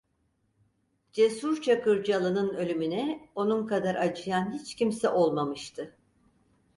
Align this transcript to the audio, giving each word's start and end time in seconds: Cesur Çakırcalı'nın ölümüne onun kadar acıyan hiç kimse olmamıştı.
Cesur 1.11 1.61
Çakırcalı'nın 1.61 2.49
ölümüne 2.55 3.29
onun 3.35 3.67
kadar 3.67 3.95
acıyan 3.95 4.53
hiç 4.53 4.75
kimse 4.75 5.09
olmamıştı. 5.09 5.97